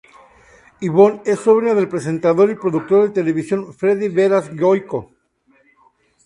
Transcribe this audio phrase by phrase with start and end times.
[0.79, 5.11] Ivonne es sobrina del presentador y productor de televisión Freddy Beras-Goico.